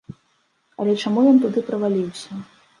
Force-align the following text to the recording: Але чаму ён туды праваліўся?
Але 0.83 0.95
чаму 1.05 1.27
ён 1.35 1.45
туды 1.45 1.67
праваліўся? 1.71 2.43